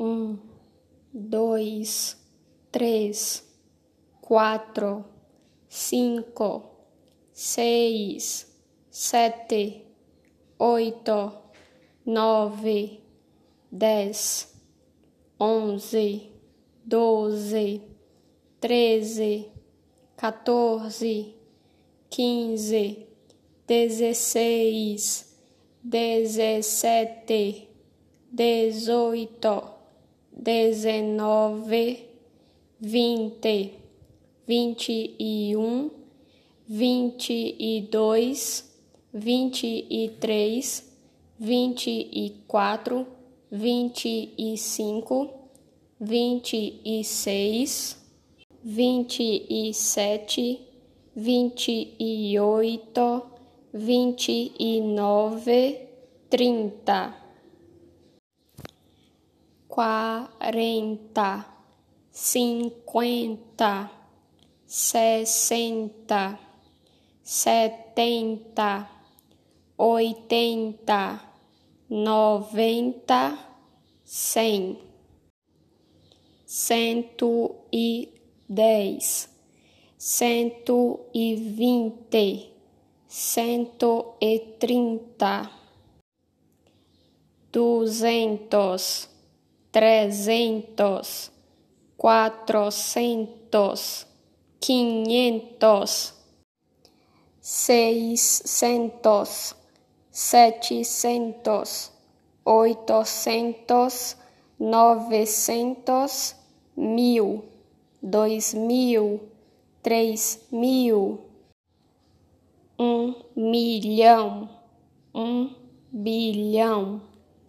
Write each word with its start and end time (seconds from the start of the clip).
um, 0.00 0.38
dois, 1.12 2.16
três, 2.72 3.46
quatro, 4.22 5.04
cinco, 5.68 6.70
seis, 7.30 8.50
sete, 8.90 9.84
oito, 10.58 11.32
nove, 12.06 13.02
dez, 13.70 14.58
onze, 15.38 16.32
doze, 16.82 17.82
treze, 18.58 19.52
quatorze, 20.16 21.34
quinze, 22.08 23.06
dezesseis, 23.66 25.36
dezessete, 25.82 27.68
dezoito, 28.32 29.79
dezenove, 30.32 32.08
vinte, 32.78 33.74
vinte 34.46 35.14
e 35.18 35.56
um, 35.56 35.90
vinte 36.66 37.32
e 37.58 37.88
dois, 37.90 38.72
vinte 39.12 39.66
e 39.66 40.08
três, 40.20 40.90
vinte 41.38 41.90
e 41.90 42.30
quatro, 42.46 43.06
vinte 43.50 44.32
e 44.36 44.56
cinco, 44.56 45.28
vinte 46.00 46.80
e 46.84 47.04
seis, 47.04 47.96
vinte 48.62 49.22
e 49.48 49.74
sete, 49.74 50.60
vinte 51.14 51.94
e 51.98 52.38
oito, 52.38 53.22
vinte 53.72 54.52
e 54.58 54.80
nove, 54.80 55.88
trinta 56.28 57.16
quarenta, 59.70 61.46
cinquenta, 62.10 63.88
sessenta, 64.66 66.38
setenta, 67.22 68.90
oitenta, 69.78 71.22
noventa, 71.88 73.38
cem, 74.04 74.76
cento 76.44 77.64
e 77.72 78.12
dez, 78.48 79.30
cento 79.96 81.06
e 81.14 81.36
vinte, 81.36 82.52
cento 83.06 84.16
e 84.20 84.56
trinta, 84.58 85.48
duzentos 87.52 89.08
trezentos, 89.72 91.32
quatrocentos, 91.96 94.06
quinhentos, 94.58 96.12
seiscentos, 97.40 99.54
setecentos, 100.10 101.92
oitocentos, 102.44 104.16
novecentos, 104.58 106.34
mil, 106.76 107.44
dois 108.02 108.52
mil, 108.54 109.28
três 109.82 110.46
mil, 110.50 111.20
um 112.78 113.14
milhão, 113.36 114.48
um 115.14 115.54
bilhão 115.92 117.09